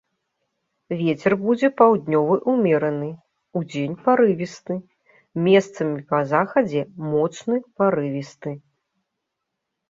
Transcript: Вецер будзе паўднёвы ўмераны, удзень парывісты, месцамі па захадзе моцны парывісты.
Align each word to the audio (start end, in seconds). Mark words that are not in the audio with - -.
Вецер 0.99 1.33
будзе 1.41 1.67
паўднёвы 1.81 2.35
ўмераны, 2.53 3.09
удзень 3.61 3.93
парывісты, 4.07 4.79
месцамі 5.49 5.99
па 6.15 6.23
захадзе 6.33 6.83
моцны 7.13 7.55
парывісты. 7.83 8.57